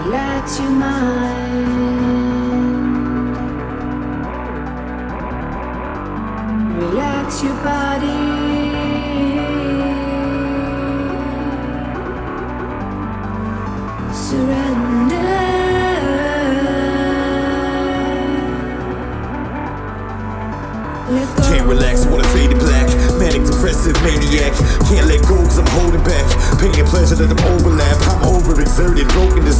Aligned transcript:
Your 0.00 0.70
mind. 0.70 1.76
Relax 6.76 7.42
your 7.42 7.54
body. 7.62 8.06
Surrender. 14.12 15.20
Can't 21.42 21.66
relax, 21.68 22.06
wanna 22.06 22.24
fade 22.24 22.50
to 22.50 22.56
black. 22.56 22.88
Depressive 23.30 23.94
maniac. 24.02 24.52
Can't 24.88 25.06
let 25.06 25.20
go 25.28 25.36
cause 25.36 25.58
I'm 25.58 25.66
holding 25.78 26.02
back. 26.02 26.24
Pain 26.58 26.72
and 26.80 26.88
pleasure 26.88 27.14
that 27.14 27.30
I'm 27.30 27.38
overlap. 27.54 27.96
I'm 28.08 28.20
overexerted, 28.26 29.06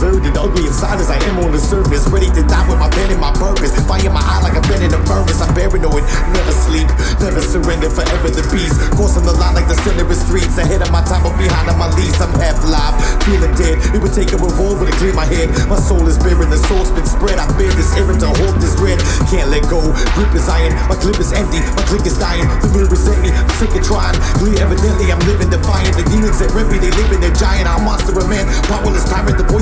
Ugly 0.00 0.64
inside 0.64 0.96
as 0.96 1.12
I 1.12 1.20
am 1.28 1.36
on 1.44 1.52
the 1.52 1.60
surface. 1.60 2.08
Ready 2.08 2.32
to 2.32 2.40
die 2.48 2.64
with 2.64 2.80
my 2.80 2.88
pen 2.88 3.12
and 3.12 3.20
my 3.20 3.28
purpose. 3.36 3.76
Fire 3.84 4.08
my 4.08 4.24
eye 4.24 4.40
like 4.40 4.56
I've 4.56 4.64
been 4.64 4.80
in 4.80 4.88
a 4.88 5.00
furnace. 5.04 5.36
I'm 5.44 5.52
paranoid, 5.52 6.00
never 6.32 6.54
sleep, 6.64 6.88
never 7.20 7.44
surrender. 7.44 7.92
Forever 7.92 8.32
the 8.32 8.40
beast. 8.48 8.80
Crossing 8.96 9.28
the 9.28 9.36
line 9.36 9.52
like 9.52 9.68
the 9.68 9.76
center 9.84 10.08
of 10.08 10.16
streets. 10.16 10.56
Ahead 10.56 10.80
of 10.80 10.88
my 10.88 11.04
time, 11.04 11.20
but 11.20 11.36
behind 11.36 11.68
on 11.68 11.76
my 11.76 11.92
lease. 11.92 12.16
I'm 12.24 12.32
half 12.40 12.56
alive, 12.64 12.96
feeling 13.28 13.52
dead. 13.60 13.76
It 13.92 14.00
would 14.00 14.16
take 14.16 14.32
a 14.32 14.40
revolver 14.40 14.88
to 14.88 14.94
clear 14.96 15.12
my 15.12 15.28
head. 15.28 15.52
My 15.68 15.76
soul 15.76 16.08
is 16.08 16.16
barren, 16.16 16.48
the 16.48 16.56
soul's 16.72 16.88
been 16.96 17.04
spread. 17.04 17.36
I 17.36 17.44
bear 17.60 17.68
this 17.76 17.92
errand 18.00 18.24
to 18.24 18.32
hold 18.32 18.56
this 18.64 18.72
red. 18.80 18.96
Can't 19.28 19.52
let 19.52 19.68
go. 19.68 19.84
Grip 20.16 20.32
is 20.32 20.48
iron, 20.48 20.72
my 20.88 20.96
clip 20.96 21.20
is 21.20 21.36
empty, 21.36 21.60
my 21.76 21.84
click 21.84 22.08
is 22.08 22.16
dying. 22.16 22.48
The 22.64 22.72
mirror 22.72 22.88
at 22.88 23.20
me, 23.20 23.28
I'm 23.28 23.52
sick 23.60 23.76
of 23.76 23.84
trying. 23.84 24.16
Clear 24.40 24.64
evidently, 24.64 25.12
I'm 25.12 25.20
living 25.28 25.52
defiant. 25.52 25.92
The 26.00 26.08
demons 26.08 26.40
that 26.40 26.56
rip 26.56 26.72
me, 26.72 26.80
they 26.80 26.88
live 26.96 27.12
in 27.12 27.20
their 27.20 27.36
giant. 27.36 27.68
I'm 27.68 27.84
monster 27.84 28.16
of 28.16 28.24
man, 28.32 28.48
powerless 28.64 29.04
tyrant. 29.04 29.36
The 29.36 29.44
voices 29.44 29.59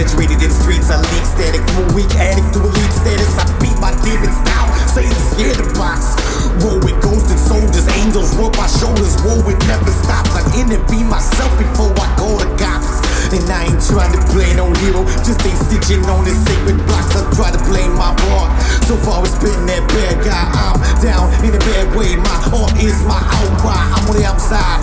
Saturated 0.00 0.40
in 0.40 0.48
streets, 0.48 0.88
I 0.88 0.96
leak 0.96 1.26
static. 1.28 1.60
From 1.76 1.84
a 1.84 1.92
weak 1.92 2.08
addict 2.16 2.56
to 2.56 2.64
elite 2.64 2.94
status, 3.04 3.36
I 3.36 3.44
beat 3.60 3.76
my 3.84 3.92
demons 4.00 4.40
down. 4.48 4.72
Satan's 4.88 5.20
scared 5.28 5.60
to 5.60 5.68
box. 5.76 6.16
Roll 6.64 6.80
with 6.80 6.96
ghosts 7.04 7.28
and 7.28 7.36
soldiers, 7.36 7.84
angels 8.00 8.32
rub 8.40 8.56
my 8.56 8.64
shoulders. 8.64 9.20
War 9.28 9.44
it 9.52 9.60
never 9.68 9.92
stops. 9.92 10.32
I 10.32 10.40
intervene 10.56 11.04
myself 11.04 11.52
before 11.60 11.92
I 12.00 12.08
call 12.16 12.40
the 12.40 12.48
cops. 12.56 13.04
And 13.36 13.44
I 13.52 13.68
ain't 13.68 13.84
trying 13.84 14.16
to 14.16 14.24
play 14.32 14.48
no 14.56 14.72
hero, 14.80 15.04
just 15.20 15.44
ain't 15.44 15.60
stitching 15.68 16.00
on 16.08 16.24
the 16.24 16.32
sacred 16.48 16.80
blocks. 16.88 17.12
I 17.12 17.20
try 17.36 17.52
to 17.52 17.60
blame 17.68 17.92
my 17.92 18.16
part. 18.24 18.56
So 18.88 18.96
far 19.04 19.20
it's 19.20 19.36
been 19.36 19.68
that 19.68 19.84
bad 19.84 20.16
guy. 20.24 20.48
I'm 20.48 20.80
down 21.04 21.28
in 21.44 21.52
a 21.52 21.60
bad 21.76 21.92
way. 21.92 22.16
My 22.16 22.40
art 22.56 22.72
is 22.80 22.96
my 23.04 23.20
outcry. 23.20 23.76
I'm 23.76 24.08
on 24.08 24.16
the 24.16 24.24
outside, 24.24 24.80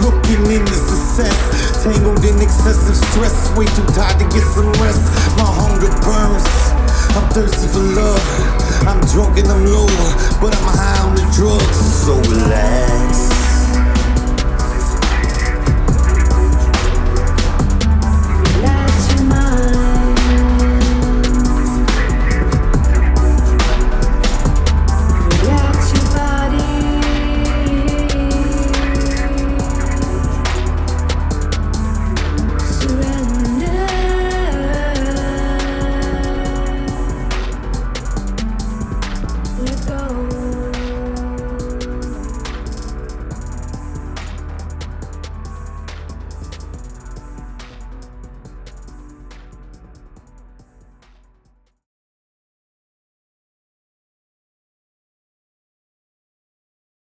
looking 0.00 0.48
into 0.48 0.72
success. 0.72 1.55
Tangled 1.86 2.24
in 2.24 2.40
excessive 2.42 2.96
stress, 2.96 3.56
way 3.56 3.64
too 3.66 3.86
tired 3.94 4.18
to 4.18 4.24
get 4.34 4.42
some 4.42 4.72
rest. 4.82 5.00
My 5.38 5.46
hunger 5.46 5.86
burns, 6.02 6.42
I'm 7.14 7.30
thirsty 7.30 7.68
for 7.68 7.78
love. 7.78 8.18
I'm 8.88 9.00
drunk 9.12 9.38
and 9.38 9.46
I'm 9.46 9.64
low, 9.64 9.86
but 10.40 10.52
I'm 10.52 10.66
high 10.66 11.06
on 11.06 11.14
the 11.14 11.22
drugs. 11.30 11.78
So 12.02 12.16
relax. 12.28 13.25